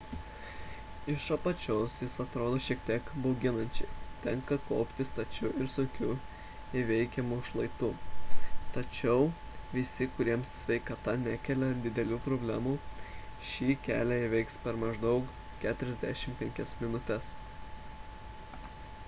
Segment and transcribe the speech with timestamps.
[1.11, 7.89] iš apačios jis atrodo šiek tiek bauginančiai tenka kopti stačiu ir sunkiai įveikiamu šlaitu
[8.77, 9.21] tačiau
[9.75, 12.73] visi kuriems sveikata nekelia didelių problemų
[13.51, 15.29] šį kelią įveiks per maždaug
[15.67, 17.31] 45 minutes